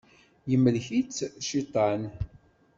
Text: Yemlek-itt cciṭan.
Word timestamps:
Yemlek-itt 0.51 1.19
cciṭan. 1.47 2.01